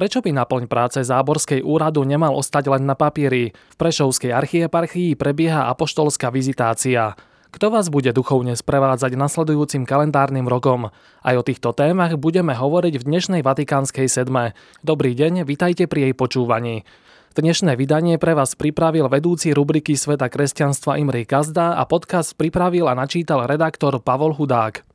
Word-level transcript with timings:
Prečo 0.00 0.24
by 0.24 0.32
naplň 0.32 0.64
práce 0.64 0.96
záborskej 1.04 1.60
úradu 1.60 2.08
nemal 2.08 2.32
ostať 2.32 2.72
len 2.72 2.88
na 2.88 2.96
papieri? 2.96 3.52
V 3.52 3.76
Prešovskej 3.76 4.32
archieparchii 4.32 5.12
prebieha 5.12 5.68
apoštolská 5.68 6.32
vizitácia. 6.32 7.20
Kto 7.52 7.68
vás 7.68 7.92
bude 7.92 8.08
duchovne 8.16 8.56
sprevádzať 8.56 9.12
nasledujúcim 9.20 9.84
kalendárnym 9.84 10.48
rokom? 10.48 10.88
Aj 11.20 11.34
o 11.36 11.44
týchto 11.44 11.76
témach 11.76 12.16
budeme 12.16 12.56
hovoriť 12.56 12.96
v 12.96 13.06
dnešnej 13.12 13.40
Vatikánskej 13.44 14.08
sedme. 14.08 14.56
Dobrý 14.80 15.12
deň, 15.12 15.44
vitajte 15.44 15.84
pri 15.84 16.08
jej 16.08 16.14
počúvaní. 16.16 16.88
Dnešné 17.36 17.76
vydanie 17.76 18.16
pre 18.16 18.32
vás 18.32 18.56
pripravil 18.56 19.04
vedúci 19.04 19.52
rubriky 19.52 20.00
Sveta 20.00 20.32
kresťanstva 20.32 20.96
Imri 20.96 21.28
Kazda 21.28 21.76
a 21.76 21.84
podcast 21.84 22.40
pripravil 22.40 22.88
a 22.88 22.96
načítal 22.96 23.44
redaktor 23.44 24.00
Pavol 24.00 24.32
Hudák. 24.32 24.89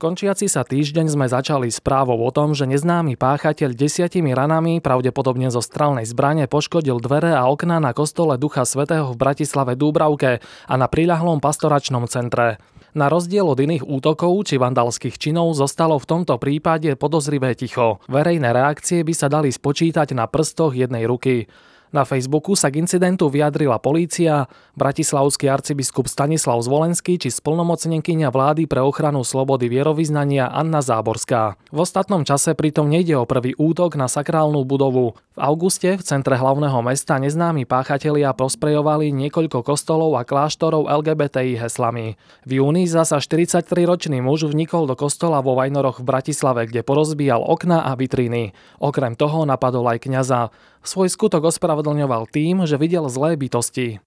Končiaci 0.00 0.48
sa 0.48 0.64
týždeň 0.64 1.12
sme 1.12 1.28
začali 1.28 1.68
správou 1.68 2.24
o 2.24 2.32
tom, 2.32 2.56
že 2.56 2.64
neznámy 2.64 3.20
páchateľ 3.20 3.76
desiatimi 3.76 4.32
ranami, 4.32 4.80
pravdepodobne 4.80 5.52
zo 5.52 5.60
strelnej 5.60 6.08
zbrane, 6.08 6.48
poškodil 6.48 7.04
dvere 7.04 7.36
a 7.36 7.44
okná 7.44 7.84
na 7.84 7.92
kostole 7.92 8.40
Ducha 8.40 8.64
Svetého 8.64 9.12
v 9.12 9.20
Bratislave 9.20 9.76
Dúbravke 9.76 10.40
a 10.40 10.74
na 10.80 10.88
priľahlom 10.88 11.44
pastoračnom 11.44 12.08
centre. 12.08 12.56
Na 12.96 13.12
rozdiel 13.12 13.44
od 13.44 13.60
iných 13.60 13.84
útokov 13.84 14.48
či 14.48 14.56
vandalských 14.56 15.20
činov 15.20 15.52
zostalo 15.52 16.00
v 16.00 16.08
tomto 16.08 16.40
prípade 16.40 16.96
podozrivé 16.96 17.52
ticho. 17.52 18.00
Verejné 18.08 18.56
reakcie 18.56 19.04
by 19.04 19.12
sa 19.12 19.28
dali 19.28 19.52
spočítať 19.52 20.16
na 20.16 20.24
prstoch 20.24 20.72
jednej 20.72 21.04
ruky. 21.04 21.44
Na 21.90 22.06
Facebooku 22.06 22.54
sa 22.54 22.70
k 22.70 22.78
incidentu 22.86 23.26
vyjadrila 23.26 23.82
polícia, 23.82 24.46
bratislavský 24.78 25.50
arcibiskup 25.50 26.06
Stanislav 26.06 26.62
Zvolenský 26.62 27.18
či 27.18 27.34
splnomocnenkyňa 27.34 28.30
vlády 28.30 28.70
pre 28.70 28.78
ochranu 28.78 29.26
slobody 29.26 29.66
vierovýznania 29.66 30.54
Anna 30.54 30.86
Záborská. 30.86 31.58
V 31.74 31.78
ostatnom 31.82 32.22
čase 32.22 32.54
pritom 32.54 32.86
nejde 32.86 33.18
o 33.18 33.26
prvý 33.26 33.58
útok 33.58 33.98
na 33.98 34.06
sakrálnu 34.06 34.62
budovu. 34.62 35.18
V 35.34 35.38
auguste 35.42 35.98
v 35.98 36.06
centre 36.06 36.38
hlavného 36.38 36.78
mesta 36.78 37.18
neznámi 37.18 37.66
páchatelia 37.66 38.38
posprejovali 38.38 39.10
niekoľko 39.10 39.66
kostolov 39.66 40.14
a 40.14 40.22
kláštorov 40.22 40.86
LGBTI 40.86 41.58
heslami. 41.58 42.14
V 42.46 42.62
júni 42.62 42.86
zasa 42.86 43.18
43-ročný 43.18 44.22
muž 44.22 44.46
vnikol 44.46 44.86
do 44.86 44.94
kostola 44.94 45.42
vo 45.42 45.58
Vajnoroch 45.58 45.98
v 45.98 46.06
Bratislave, 46.06 46.70
kde 46.70 46.86
porozbíjal 46.86 47.42
okna 47.42 47.82
a 47.82 47.98
vitriny. 47.98 48.54
Okrem 48.78 49.18
toho 49.18 49.42
napadol 49.42 49.90
aj 49.90 50.06
kňaza. 50.06 50.54
Svoj 50.80 51.12
skutok 51.12 51.44
ospravedlňoval 51.80 52.28
tým, 52.28 52.68
že 52.68 52.76
videl 52.76 53.08
zlé 53.08 53.40
bytosti. 53.40 54.04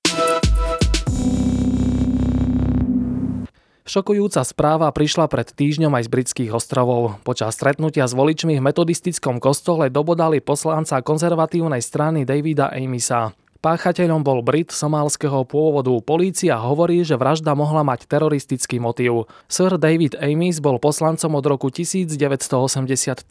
Šokujúca 3.83 4.45
správa 4.45 4.87
prišla 4.93 5.25
pred 5.27 5.49
týždňom 5.49 5.91
aj 5.97 6.03
z 6.05 6.09
britských 6.13 6.51
ostrovov. 6.53 7.17
Počas 7.25 7.57
stretnutia 7.57 8.05
s 8.05 8.13
voličmi 8.13 8.61
v 8.61 8.65
metodistickom 8.69 9.41
kostole 9.41 9.89
dobodali 9.89 10.37
poslanca 10.39 11.01
konzervatívnej 11.01 11.81
strany 11.81 12.23
Davida 12.23 12.69
Amisa. 12.69 13.33
Páchateľom 13.63 14.27
bol 14.27 14.43
Brit 14.43 14.75
somálskeho 14.75 15.47
pôvodu. 15.47 15.95
Polícia 16.03 16.59
hovorí, 16.59 16.99
že 17.07 17.15
vražda 17.15 17.55
mohla 17.55 17.79
mať 17.79 18.11
teroristický 18.11 18.75
motív. 18.75 19.31
Sir 19.47 19.79
David 19.79 20.19
Amis 20.19 20.59
bol 20.59 20.83
poslancom 20.83 21.31
od 21.31 21.45
roku 21.47 21.71
1983 21.71 23.23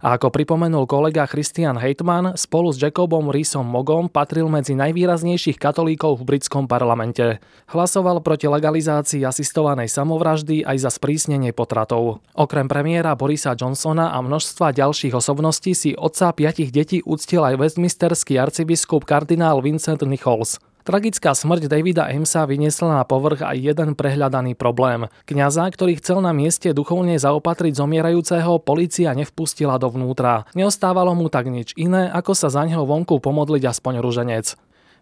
a 0.00 0.16
ako 0.16 0.32
pripomenul 0.32 0.88
kolega 0.88 1.28
Christian 1.28 1.76
Heitman, 1.76 2.32
spolu 2.32 2.72
s 2.72 2.80
Jacobom 2.80 3.28
Risom 3.28 3.68
Mogom 3.68 4.08
patril 4.08 4.48
medzi 4.48 4.72
najvýraznejších 4.72 5.60
katolíkov 5.60 6.16
v 6.16 6.32
britskom 6.32 6.64
parlamente. 6.64 7.44
Hlasoval 7.68 8.24
proti 8.24 8.48
legalizácii 8.48 9.20
asistovanej 9.20 9.92
samovraždy 9.92 10.64
aj 10.64 10.80
za 10.80 10.88
sprísnenie 10.96 11.52
potratov. 11.52 12.24
Okrem 12.32 12.72
premiéra 12.72 13.12
Borisa 13.20 13.52
Johnsona 13.52 14.16
a 14.16 14.18
množstva 14.24 14.72
ďalších 14.72 15.12
osobností 15.12 15.76
si 15.76 15.92
otca 15.92 16.32
piatich 16.32 16.72
detí 16.72 17.04
uctil 17.04 17.44
aj 17.44 17.60
westminsterský 17.60 18.40
arcibiskup 18.40 19.04
kardinál 19.04 19.60
Vin 19.60 19.73
Vincent 19.74 20.06
Nichols. 20.06 20.62
Tragická 20.86 21.34
smrť 21.34 21.66
Davida 21.66 22.06
Emsa 22.06 22.46
vyniesla 22.46 23.02
na 23.02 23.02
povrch 23.02 23.42
aj 23.42 23.58
jeden 23.58 23.98
prehľadaný 23.98 24.54
problém. 24.54 25.10
Kňaza, 25.26 25.66
ktorý 25.66 25.98
chcel 25.98 26.22
na 26.22 26.30
mieste 26.30 26.70
duchovne 26.70 27.18
zaopatriť 27.18 27.74
zomierajúceho, 27.74 28.62
policia 28.62 29.10
nevpustila 29.18 29.82
dovnútra. 29.82 30.46
Neostávalo 30.54 31.10
mu 31.18 31.26
tak 31.26 31.50
nič 31.50 31.74
iné, 31.74 32.06
ako 32.06 32.38
sa 32.38 32.54
za 32.54 32.62
neho 32.62 32.86
vonku 32.86 33.18
pomodliť 33.18 33.66
aspoň 33.66 33.98
ruženec. 33.98 34.54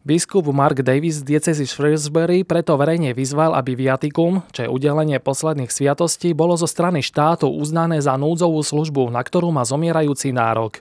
Biskup 0.09 0.49
Mark 0.49 0.81
Davis 0.81 1.21
z 1.21 1.37
diecezy 1.37 1.69
Shrewsbury 1.69 2.49
preto 2.49 2.81
verejne 2.81 3.13
vyzval, 3.13 3.53
aby 3.53 3.77
viatikum, 3.77 4.41
čo 4.57 4.65
je 4.65 4.73
udelenie 4.73 5.21
posledných 5.21 5.69
sviatostí, 5.69 6.33
bolo 6.33 6.57
zo 6.57 6.65
strany 6.65 7.05
štátu 7.05 7.53
uznané 7.53 8.01
za 8.01 8.17
núdzovú 8.17 8.65
službu, 8.65 9.13
na 9.13 9.21
ktorú 9.21 9.53
má 9.53 9.69
zomierajúci 9.69 10.33
nárok. 10.33 10.81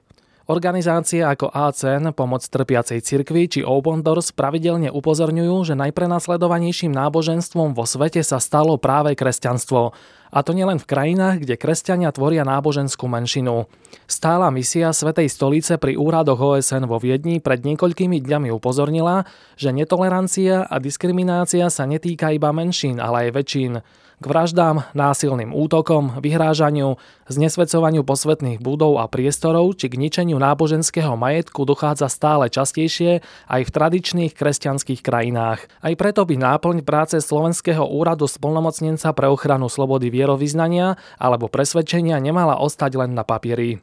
Organizácie 0.52 1.24
ako 1.24 1.48
ACN, 1.48 2.12
Pomoc 2.12 2.44
trpiacej 2.44 3.00
cirkvi 3.00 3.48
či 3.48 3.60
Open 3.64 4.04
Doors 4.04 4.36
pravidelne 4.36 4.92
upozorňujú, 4.92 5.72
že 5.72 5.80
najprenasledovanejším 5.80 6.92
náboženstvom 6.92 7.72
vo 7.72 7.88
svete 7.88 8.20
sa 8.20 8.36
stalo 8.44 8.76
práve 8.76 9.16
kresťanstvo. 9.16 9.96
A 10.28 10.40
to 10.44 10.52
nielen 10.52 10.76
v 10.76 10.90
krajinách, 10.92 11.48
kde 11.48 11.56
kresťania 11.56 12.12
tvoria 12.12 12.44
náboženskú 12.44 13.08
menšinu. 13.08 13.72
Stála 14.12 14.52
misia 14.52 14.92
Svetej 14.92 15.32
stolice 15.32 15.80
pri 15.80 15.96
úradoch 15.96 16.44
OSN 16.44 16.84
vo 16.84 17.00
Viedni 17.00 17.40
pred 17.40 17.64
niekoľkými 17.64 18.20
dňami 18.20 18.52
upozornila, 18.52 19.24
že 19.56 19.72
netolerancia 19.72 20.68
a 20.68 20.84
diskriminácia 20.84 21.72
sa 21.72 21.88
netýka 21.88 22.28
iba 22.36 22.52
menšín, 22.52 23.00
ale 23.00 23.32
aj 23.32 23.40
väčšín 23.40 23.74
k 24.22 24.26
vraždám, 24.30 24.86
násilným 24.94 25.50
útokom, 25.50 26.22
vyhrážaniu, 26.22 27.02
znesvedcovaniu 27.26 28.06
posvetných 28.06 28.62
budov 28.62 29.02
a 29.02 29.10
priestorov 29.10 29.74
či 29.82 29.90
k 29.90 29.98
ničeniu 29.98 30.38
náboženského 30.38 31.18
majetku 31.18 31.66
dochádza 31.66 32.06
stále 32.06 32.46
častejšie 32.54 33.26
aj 33.50 33.62
v 33.66 33.74
tradičných 33.74 34.38
kresťanských 34.38 35.02
krajinách. 35.02 35.66
Aj 35.82 35.94
preto 35.98 36.22
by 36.30 36.38
náplň 36.38 36.86
práce 36.86 37.18
Slovenského 37.18 37.82
úradu 37.82 38.30
splnomocnenca 38.30 39.10
pre 39.18 39.26
ochranu 39.26 39.66
slobody 39.74 40.14
vierovýznania 40.14 41.02
alebo 41.18 41.50
presvedčenia 41.50 42.22
nemala 42.22 42.62
ostať 42.62 43.02
len 43.02 43.18
na 43.18 43.26
papieri. 43.26 43.82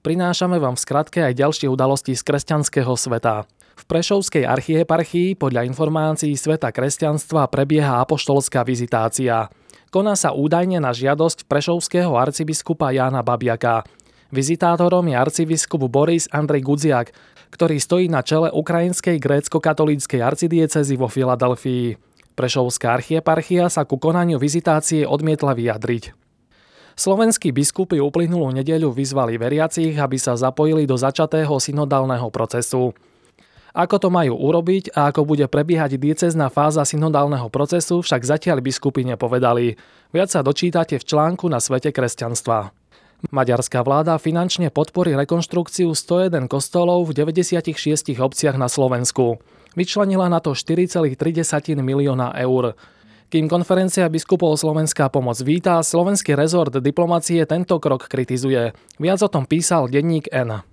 Prinášame 0.00 0.56
vám 0.56 0.78
v 0.78 0.82
skratke 0.86 1.20
aj 1.20 1.36
ďalšie 1.36 1.68
udalosti 1.68 2.16
z 2.16 2.22
kresťanského 2.24 2.94
sveta. 2.96 3.44
V 3.80 3.88
Prešovskej 3.88 4.44
archieparchii 4.44 5.40
podľa 5.40 5.64
informácií 5.64 6.36
Sveta 6.36 6.68
kresťanstva 6.68 7.48
prebieha 7.48 8.04
apoštolská 8.04 8.60
vizitácia. 8.60 9.48
Koná 9.88 10.20
sa 10.20 10.36
údajne 10.36 10.84
na 10.84 10.92
žiadosť 10.92 11.48
prešovského 11.48 12.12
arcibiskupa 12.12 12.92
Jána 12.92 13.24
Babiaka. 13.24 13.88
Vizitátorom 14.28 15.08
je 15.08 15.16
arcibiskup 15.16 15.88
Boris 15.88 16.28
Andrej 16.28 16.60
Gudziak, 16.60 17.16
ktorý 17.56 17.80
stojí 17.80 18.12
na 18.12 18.20
čele 18.20 18.52
ukrajinskej 18.52 19.16
grécko-katolíckej 19.16 20.20
arcidiecezy 20.20 21.00
vo 21.00 21.08
Filadelfii. 21.08 21.96
Prešovská 22.36 23.00
archieparchia 23.00 23.72
sa 23.72 23.88
ku 23.88 23.96
konaniu 23.96 24.36
vizitácie 24.36 25.08
odmietla 25.08 25.56
vyjadriť. 25.56 26.12
Slovenskí 27.00 27.48
biskupy 27.48 27.96
uplynulú 27.96 28.52
nedeľu 28.52 28.92
vyzvali 28.92 29.40
veriacich, 29.40 29.96
aby 29.96 30.20
sa 30.20 30.36
zapojili 30.36 30.84
do 30.84 31.00
začatého 31.00 31.56
synodálneho 31.56 32.28
procesu. 32.28 32.92
Ako 33.70 34.02
to 34.02 34.08
majú 34.10 34.34
urobiť 34.34 34.98
a 34.98 35.14
ako 35.14 35.22
bude 35.22 35.46
prebiehať 35.46 35.94
diecezná 35.94 36.50
fáza 36.50 36.82
synodálneho 36.82 37.46
procesu, 37.48 38.02
však 38.02 38.26
zatiaľ 38.26 38.58
biskupy 38.58 39.06
nepovedali. 39.06 39.78
Viac 40.10 40.28
sa 40.34 40.42
dočítate 40.42 40.98
v 40.98 41.06
článku 41.06 41.46
na 41.46 41.62
Svete 41.62 41.94
kresťanstva. 41.94 42.74
Maďarská 43.28 43.84
vláda 43.84 44.16
finančne 44.16 44.72
podporí 44.72 45.12
rekonštrukciu 45.12 45.92
101 45.92 46.48
kostolov 46.48 47.04
v 47.04 47.12
96 47.36 48.16
obciach 48.16 48.56
na 48.56 48.66
Slovensku. 48.66 49.38
Vyčlenila 49.76 50.26
na 50.26 50.40
to 50.40 50.56
4,3 50.56 51.14
milióna 51.78 52.34
eur. 52.40 52.74
Kým 53.30 53.46
konferencia 53.46 54.10
biskupov 54.10 54.58
Slovenská 54.58 55.06
pomoc 55.12 55.38
víta, 55.46 55.78
slovenský 55.78 56.34
rezort 56.34 56.74
diplomacie 56.74 57.46
tento 57.46 57.78
krok 57.78 58.10
kritizuje. 58.10 58.74
Viac 58.98 59.20
o 59.22 59.30
tom 59.30 59.46
písal 59.46 59.86
denník 59.86 60.26
N. 60.34 60.66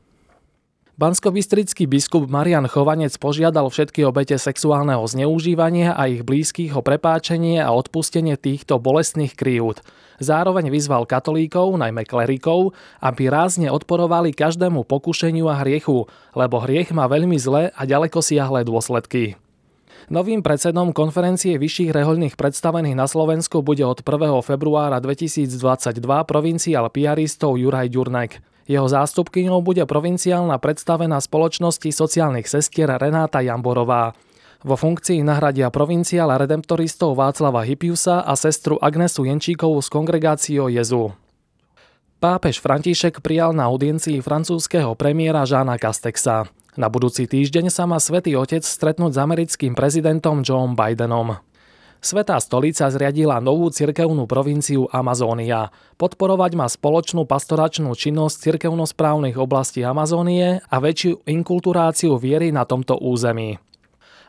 Banskobystrický 0.97 1.85
biskup 1.85 2.25
Marian 2.25 2.65
Chovanec 2.65 3.13
požiadal 3.21 3.69
všetky 3.69 4.01
obete 4.01 4.33
sexuálneho 4.33 5.05
zneužívania 5.05 5.93
a 5.93 6.09
ich 6.09 6.25
blízkych 6.25 6.73
o 6.73 6.81
prepáčenie 6.81 7.61
a 7.61 7.69
odpustenie 7.69 8.33
týchto 8.33 8.81
bolestných 8.81 9.37
kryút. 9.37 9.85
Zároveň 10.17 10.73
vyzval 10.73 11.05
katolíkov, 11.05 11.77
najmä 11.77 12.01
klerikov, 12.01 12.73
aby 12.97 13.29
rázne 13.29 13.69
odporovali 13.69 14.33
každému 14.33 14.89
pokušeniu 14.89 15.45
a 15.45 15.61
hriechu, 15.61 16.09
lebo 16.33 16.65
hriech 16.65 16.89
má 16.89 17.05
veľmi 17.05 17.37
zlé 17.37 17.69
a 17.77 17.85
ďaleko 17.85 18.17
siahle 18.17 18.65
dôsledky. 18.65 19.37
Novým 20.09 20.41
predsedom 20.41 20.97
konferencie 20.97 21.61
vyšších 21.61 21.93
rehoľných 21.93 22.33
predstavených 22.33 22.97
na 22.97 23.05
Slovensku 23.05 23.61
bude 23.61 23.85
od 23.85 24.01
1. 24.01 24.33
februára 24.41 24.97
2022 24.97 25.61
provinciál 26.25 26.89
piaristov 26.89 27.61
Juraj 27.61 27.93
Ďurnek. 27.93 28.56
Jeho 28.67 28.83
zástupkyňou 28.83 29.63
bude 29.63 29.87
provinciálna 29.87 30.59
predstavená 30.59 31.23
spoločnosti 31.23 31.87
sociálnych 31.87 32.51
sestier 32.51 32.91
Renáta 32.91 33.39
Jamborová. 33.39 34.11
Vo 34.59 34.75
funkcii 34.75 35.23
nahradia 35.23 35.71
provinciála 35.71 36.35
redemptoristov 36.35 37.15
Václava 37.15 37.63
Hypiusa 37.63 38.27
a 38.27 38.35
sestru 38.35 38.75
Agnesu 38.83 39.23
Jenčíkovú 39.23 39.79
z 39.79 39.87
kongregáciou 39.87 40.67
Jezu. 40.67 41.15
Pápež 42.19 42.59
František 42.59 43.23
prijal 43.23 43.55
na 43.55 43.71
audiencii 43.71 44.19
francúzského 44.19 44.97
premiéra 44.99 45.47
Žána 45.47 45.79
Castexa. 45.79 46.51
Na 46.75 46.91
budúci 46.91 47.29
týždeň 47.29 47.71
sa 47.71 47.87
má 47.87 48.01
svätý 48.03 48.35
Otec 48.35 48.67
stretnúť 48.67 49.15
s 49.15 49.21
americkým 49.21 49.77
prezidentom 49.77 50.43
Joe 50.43 50.67
Bidenom. 50.75 51.39
Svetá 51.97 52.37
stolica 52.37 52.85
zriadila 52.93 53.41
novú 53.41 53.73
cirkevnú 53.73 54.29
provinciu 54.29 54.85
Amazónia. 54.93 55.73
Podporovať 55.97 56.51
má 56.53 56.69
spoločnú 56.69 57.25
pastoračnú 57.25 57.89
činnosť 57.97 58.53
cirkevnosprávnych 58.53 59.33
oblastí 59.35 59.81
Amazónie 59.81 60.61
a 60.61 60.75
väčšiu 60.77 61.25
inkulturáciu 61.25 62.21
viery 62.21 62.53
na 62.53 62.69
tomto 62.69 63.01
území. 63.01 63.57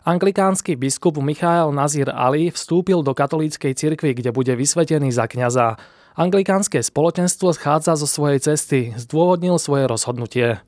Anglikánsky 0.08 0.80
biskup 0.80 1.20
Michael 1.20 1.68
Nazir 1.76 2.08
Ali 2.08 2.48
vstúpil 2.48 3.04
do 3.04 3.12
katolíckej 3.12 3.76
cirkvi, 3.76 4.16
kde 4.16 4.32
bude 4.32 4.56
vysvetený 4.56 5.12
za 5.12 5.28
kňaza. 5.28 5.76
Anglikánske 6.16 6.80
spoločenstvo 6.80 7.52
schádza 7.52 8.00
zo 8.00 8.08
svojej 8.08 8.40
cesty, 8.40 8.96
zdôvodnil 8.96 9.60
svoje 9.60 9.84
rozhodnutie. 9.84 10.64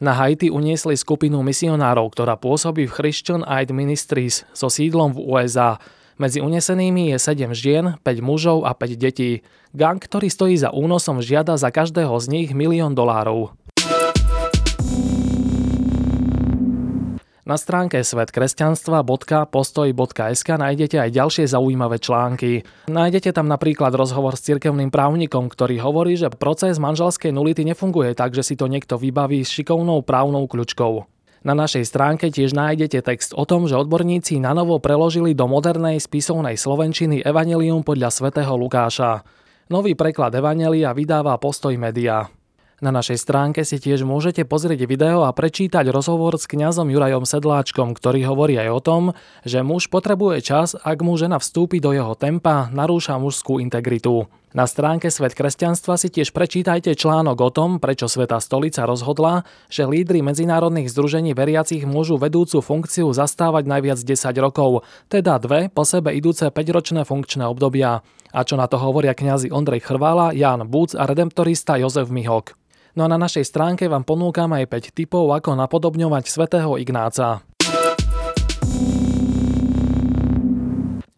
Na 0.00 0.16
Haiti 0.16 0.48
uniesli 0.48 0.96
skupinu 0.96 1.44
misionárov, 1.44 2.08
ktorá 2.16 2.40
pôsobí 2.40 2.88
v 2.88 2.96
Christian 2.96 3.44
Aid 3.44 3.68
Ministries 3.68 4.48
so 4.56 4.72
sídlom 4.72 5.12
v 5.12 5.20
USA. 5.28 5.76
Medzi 6.16 6.40
unesenými 6.40 7.12
je 7.12 7.20
7 7.20 7.52
žien, 7.52 8.00
5 8.00 8.24
mužov 8.24 8.64
a 8.64 8.72
5 8.72 8.96
detí. 8.96 9.44
Gang, 9.76 10.00
ktorý 10.00 10.32
stojí 10.32 10.56
za 10.56 10.72
únosom, 10.72 11.20
žiada 11.20 11.60
za 11.60 11.68
každého 11.68 12.16
z 12.16 12.26
nich 12.32 12.48
milión 12.56 12.96
dolárov. 12.96 13.52
Na 17.50 17.58
stránke 17.58 18.06
svetkresťanstva.postoj.sk 18.06 20.48
nájdete 20.54 21.02
aj 21.02 21.10
ďalšie 21.10 21.50
zaujímavé 21.50 21.98
články. 21.98 22.62
Nájdete 22.86 23.34
tam 23.34 23.50
napríklad 23.50 23.90
rozhovor 23.90 24.38
s 24.38 24.46
cirkevným 24.46 24.94
právnikom, 24.94 25.50
ktorý 25.50 25.82
hovorí, 25.82 26.14
že 26.14 26.30
proces 26.30 26.78
manželskej 26.78 27.34
nulity 27.34 27.66
nefunguje 27.66 28.14
tak, 28.14 28.38
že 28.38 28.46
si 28.46 28.54
to 28.54 28.70
niekto 28.70 29.02
vybaví 29.02 29.42
s 29.42 29.50
šikovnou 29.50 30.06
právnou 30.06 30.46
kľučkou. 30.46 31.10
Na 31.42 31.58
našej 31.58 31.90
stránke 31.90 32.30
tiež 32.30 32.54
nájdete 32.54 33.02
text 33.02 33.34
o 33.34 33.42
tom, 33.42 33.66
že 33.66 33.74
odborníci 33.74 34.38
na 34.38 34.54
novo 34.54 34.78
preložili 34.78 35.34
do 35.34 35.50
modernej 35.50 35.98
spisovnej 35.98 36.54
slovenčiny 36.54 37.26
Evangelium 37.26 37.82
podľa 37.82 38.14
svätého 38.14 38.54
Lukáša. 38.54 39.26
Nový 39.74 39.98
preklad 39.98 40.30
Evangelia 40.38 40.94
vydáva 40.94 41.34
Postoj 41.42 41.74
Media. 41.74 42.30
Na 42.80 42.88
našej 42.88 43.20
stránke 43.20 43.60
si 43.60 43.76
tiež 43.76 44.08
môžete 44.08 44.48
pozrieť 44.48 44.88
video 44.88 45.28
a 45.28 45.36
prečítať 45.36 45.84
rozhovor 45.92 46.40
s 46.40 46.48
kňazom 46.48 46.88
Jurajom 46.88 47.28
Sedláčkom, 47.28 47.92
ktorý 47.92 48.24
hovorí 48.24 48.56
aj 48.56 48.68
o 48.72 48.80
tom, 48.80 49.02
že 49.44 49.60
muž 49.60 49.92
potrebuje 49.92 50.40
čas, 50.40 50.72
ak 50.72 51.04
mu 51.04 51.12
žena 51.20 51.36
vstúpi 51.36 51.76
do 51.76 51.92
jeho 51.92 52.16
tempa, 52.16 52.72
narúša 52.72 53.20
mužskú 53.20 53.60
integritu. 53.60 54.32
Na 54.56 54.64
stránke 54.64 55.12
Svet 55.12 55.36
kresťanstva 55.36 56.00
si 56.00 56.08
tiež 56.08 56.32
prečítajte 56.32 56.96
článok 56.96 57.38
o 57.44 57.50
tom, 57.52 57.84
prečo 57.84 58.08
Sveta 58.08 58.40
stolica 58.40 58.88
rozhodla, 58.88 59.44
že 59.68 59.84
lídry 59.84 60.24
medzinárodných 60.24 60.88
združení 60.88 61.36
veriacich 61.36 61.84
môžu 61.84 62.16
vedúcu 62.16 62.64
funkciu 62.64 63.12
zastávať 63.12 63.68
najviac 63.68 64.00
10 64.00 64.16
rokov, 64.40 64.88
teda 65.12 65.36
dve 65.36 65.68
po 65.68 65.84
sebe 65.84 66.16
idúce 66.16 66.48
5-ročné 66.48 67.04
funkčné 67.04 67.44
obdobia. 67.44 68.00
A 68.32 68.40
čo 68.40 68.56
na 68.56 68.64
to 68.72 68.80
hovoria 68.80 69.12
kňazi 69.12 69.52
Ondrej 69.52 69.84
Chrvála, 69.84 70.32
Jan 70.32 70.64
Buc 70.64 70.96
a 70.96 71.04
redemptorista 71.04 71.76
Jozef 71.76 72.08
Mihok. 72.08 72.56
No 72.98 73.06
a 73.06 73.08
na 73.08 73.14
našej 73.14 73.46
stránke 73.46 73.86
vám 73.86 74.02
ponúkam 74.02 74.50
aj 74.50 74.66
5 74.66 74.98
tipov, 74.98 75.30
ako 75.30 75.54
napodobňovať 75.54 76.26
svätého 76.26 76.74
Ignáca. 76.74 77.46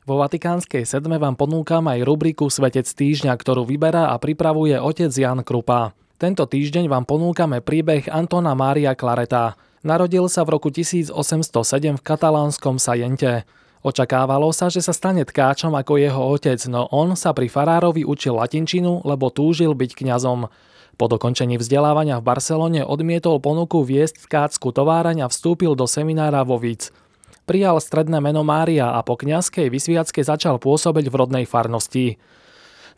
Vo 0.03 0.21
Vatikánskej 0.21 0.85
sedme 0.85 1.17
vám 1.17 1.33
ponúkam 1.33 1.89
aj 1.89 2.05
rubriku 2.05 2.53
Svetec 2.53 2.85
týždňa, 2.85 3.33
ktorú 3.33 3.65
vyberá 3.65 4.13
a 4.13 4.21
pripravuje 4.21 4.77
otec 4.77 5.09
Jan 5.09 5.41
Krupa. 5.41 5.97
Tento 6.21 6.45
týždeň 6.45 6.93
vám 6.93 7.09
ponúkame 7.09 7.65
príbeh 7.65 8.05
Antona 8.13 8.53
Mária 8.53 8.93
Clareta. 8.93 9.57
Narodil 9.81 10.29
sa 10.29 10.45
v 10.45 10.61
roku 10.61 10.69
1807 10.69 11.17
v 11.97 12.03
katalánskom 12.05 12.77
Sajente. 12.77 13.49
Očakávalo 13.81 14.53
sa, 14.53 14.69
že 14.69 14.85
sa 14.85 14.93
stane 14.93 15.25
tkáčom 15.25 15.73
ako 15.73 15.99
jeho 15.99 16.23
otec, 16.37 16.61
no 16.69 16.87
on 16.93 17.17
sa 17.17 17.33
pri 17.33 17.49
farárovi 17.49 18.05
učil 18.05 18.37
latinčinu, 18.39 19.03
lebo 19.03 19.33
túžil 19.33 19.73
byť 19.75 19.91
kňazom. 19.99 20.47
Po 21.03 21.11
dokončení 21.11 21.59
vzdelávania 21.59 22.23
v 22.23 22.31
Barcelone 22.31 22.87
odmietol 22.87 23.43
ponuku 23.43 23.83
viesť 23.83 24.23
tkácku 24.31 24.71
továraň 24.71 25.27
a 25.27 25.31
vstúpil 25.35 25.75
do 25.75 25.91
seminára 25.91 26.47
vo 26.47 26.63
Víc. 26.63 26.95
Prijal 27.43 27.83
stredné 27.83 28.23
meno 28.23 28.47
Mária 28.47 28.95
a 28.95 29.03
po 29.03 29.19
kňazskej 29.19 29.67
vysviacke 29.67 30.23
začal 30.23 30.63
pôsobiť 30.63 31.11
v 31.11 31.19
rodnej 31.19 31.43
farnosti. 31.43 32.23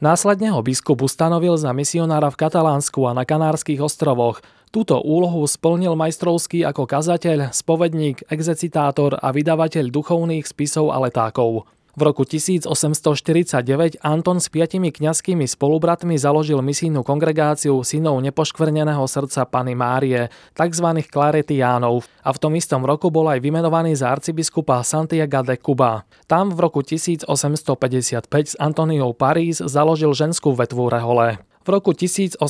Následne 0.04 0.52
ho 0.52 0.60
biskup 0.60 1.00
ustanovil 1.00 1.56
za 1.56 1.72
misionára 1.72 2.28
v 2.28 2.44
Katalánsku 2.44 3.08
a 3.08 3.16
na 3.16 3.24
Kanárskych 3.24 3.80
ostrovoch. 3.80 4.44
Túto 4.68 5.00
úlohu 5.00 5.40
splnil 5.48 5.96
majstrovský 5.96 6.60
ako 6.60 6.84
kazateľ, 6.84 7.56
spovedník, 7.56 8.28
execitátor 8.28 9.16
a 9.16 9.32
vydavateľ 9.32 9.88
duchovných 9.88 10.44
spisov 10.44 10.92
a 10.92 11.00
letákov. 11.00 11.64
V 11.94 12.02
roku 12.02 12.26
1849 12.26 14.02
Anton 14.02 14.42
s 14.42 14.50
piatimi 14.50 14.90
kňazskými 14.90 15.46
spolubratmi 15.46 16.18
založil 16.18 16.58
misijnú 16.58 17.06
kongregáciu 17.06 17.86
synov 17.86 18.18
nepoškvrneného 18.18 19.06
srdca 19.06 19.46
Pany 19.46 19.78
Márie, 19.78 20.26
tzv. 20.58 20.88
klaretiánov 21.06 22.02
a 22.26 22.34
v 22.34 22.38
tom 22.42 22.58
istom 22.58 22.82
roku 22.82 23.14
bol 23.14 23.30
aj 23.30 23.38
vymenovaný 23.38 23.94
za 23.94 24.10
arcibiskupa 24.10 24.82
Santiago 24.82 25.46
de 25.46 25.54
Cuba. 25.54 26.02
Tam 26.26 26.50
v 26.50 26.66
roku 26.66 26.82
1855 26.82 28.26
s 28.26 28.54
Antoniou 28.58 29.14
París 29.14 29.62
založil 29.62 30.10
ženskú 30.18 30.50
vetvu 30.50 30.90
Rehole. 30.90 31.38
V 31.62 31.68
roku 31.70 31.94
1857 31.94 32.42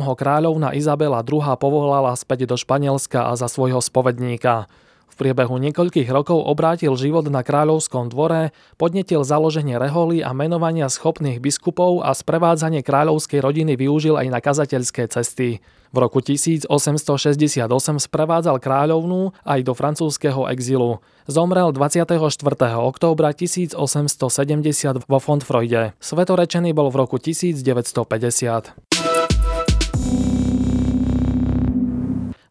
ho 0.00 0.12
kráľovna 0.16 0.72
Izabela 0.72 1.20
II 1.20 1.44
povolala 1.60 2.16
späť 2.16 2.48
do 2.48 2.56
Španielska 2.56 3.28
a 3.28 3.36
za 3.36 3.44
svojho 3.44 3.84
spovedníka. 3.84 4.72
Priebehu 5.16 5.56
niekoľkých 5.56 6.12
rokov 6.12 6.44
obrátil 6.44 6.92
život 6.94 7.24
na 7.32 7.40
kráľovskom 7.40 8.12
dvore, 8.12 8.52
podnetil 8.76 9.24
založenie 9.24 9.80
reholy 9.80 10.20
a 10.20 10.36
menovania 10.36 10.92
schopných 10.92 11.40
biskupov 11.40 12.04
a 12.04 12.12
sprevádzanie 12.12 12.84
kráľovskej 12.84 13.40
rodiny 13.40 13.80
využil 13.80 14.20
aj 14.20 14.28
na 14.28 14.44
kazateľské 14.44 15.08
cesty. 15.08 15.64
V 15.96 15.96
roku 15.96 16.20
1868 16.20 16.68
sprevádzal 17.96 18.60
kráľovnú 18.60 19.32
aj 19.48 19.60
do 19.64 19.72
francúzského 19.72 20.44
exilu. 20.52 21.00
Zomrel 21.24 21.72
24. 21.72 22.20
októbra 22.76 23.32
1870 23.32 23.80
vo 25.08 25.18
Fontfreude. 25.18 25.96
Svetorečený 25.96 26.76
bol 26.76 26.92
v 26.92 26.96
roku 27.00 27.16
1950. 27.16 28.85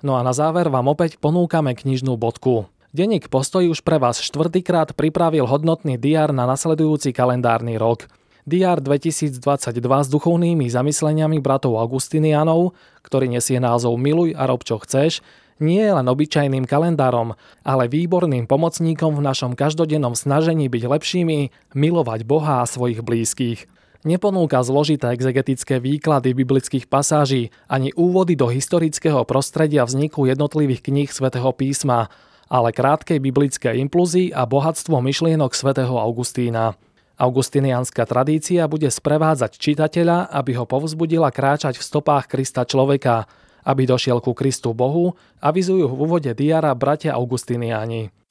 No 0.06 0.14
a 0.14 0.22
na 0.22 0.38
záver 0.38 0.70
vám 0.70 0.86
opäť 0.94 1.18
ponúkame 1.18 1.74
knižnú 1.74 2.14
bodku. 2.14 2.70
Denník 2.94 3.26
Postoj 3.26 3.66
už 3.74 3.82
pre 3.82 3.98
vás 3.98 4.22
štvrtýkrát 4.22 4.94
pripravil 4.94 5.50
hodnotný 5.50 5.98
diár 5.98 6.30
na 6.30 6.46
nasledujúci 6.46 7.10
kalendárny 7.10 7.82
rok. 7.82 8.06
Diár 8.46 8.86
2022 8.86 9.42
s 9.82 10.08
duchovnými 10.14 10.70
zamysleniami 10.70 11.42
bratov 11.42 11.82
Augustinianov, 11.82 12.78
ktorý 13.02 13.34
nesie 13.34 13.58
názov 13.58 13.98
Miluj 13.98 14.38
a 14.38 14.46
rob 14.46 14.62
čo 14.62 14.78
chceš, 14.78 15.26
nie 15.58 15.82
je 15.82 15.98
len 15.98 16.06
obyčajným 16.06 16.70
kalendárom, 16.70 17.34
ale 17.66 17.90
výborným 17.90 18.46
pomocníkom 18.46 19.18
v 19.18 19.26
našom 19.26 19.58
každodennom 19.58 20.14
snažení 20.14 20.70
byť 20.70 20.86
lepšími, 20.86 21.40
milovať 21.74 22.30
Boha 22.30 22.62
a 22.62 22.70
svojich 22.70 23.02
blízkych 23.02 23.66
neponúka 24.06 24.62
zložité 24.62 25.12
exegetické 25.12 25.82
výklady 25.82 26.38
biblických 26.38 26.86
pasáží 26.86 27.50
ani 27.66 27.92
úvody 27.98 28.38
do 28.38 28.48
historického 28.48 29.26
prostredia 29.26 29.84
vzniku 29.84 30.30
jednotlivých 30.30 30.86
kníh 30.86 31.10
svätého 31.10 31.50
písma, 31.52 32.14
ale 32.46 32.70
krátke 32.72 33.18
biblické 33.18 33.74
impulzy 33.76 34.30
a 34.30 34.46
bohatstvo 34.46 35.02
myšlienok 35.02 35.52
svätého 35.58 35.98
Augustína. 35.98 36.78
Augustinianská 37.16 38.04
tradícia 38.06 38.68
bude 38.68 38.92
sprevádzať 38.92 39.56
čitateľa, 39.56 40.30
aby 40.36 40.52
ho 40.60 40.68
povzbudila 40.68 41.32
kráčať 41.32 41.80
v 41.80 41.88
stopách 41.88 42.28
Krista 42.28 42.68
človeka, 42.68 43.26
aby 43.66 43.88
došiel 43.88 44.22
ku 44.22 44.36
Kristu 44.38 44.76
Bohu, 44.78 45.18
avizujú 45.42 45.90
v 45.90 45.96
úvode 45.96 46.32
diara 46.38 46.76
bratia 46.76 47.18
Augustiniani. 47.18 48.25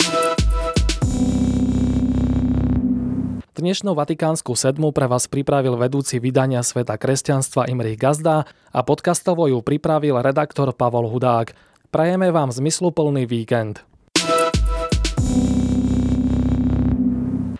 Dnešnú 3.54 3.94
Vatikánsku 3.94 4.58
sedmu 4.58 4.90
pre 4.90 5.06
vás 5.06 5.30
pripravil 5.30 5.78
vedúci 5.78 6.18
vydania 6.18 6.58
Sveta 6.66 6.99
kresťanstva 6.99 7.70
Imrich 7.70 8.02
Gazda 8.02 8.50
a 8.50 8.80
podcastovo 8.82 9.46
ju 9.46 9.62
pripravil 9.62 10.18
redaktor 10.18 10.75
Pavol 10.75 11.06
Hudák. 11.06 11.54
Prajeme 11.94 12.34
vám 12.34 12.50
zmysluplný 12.50 13.30
víkend. 13.30 13.87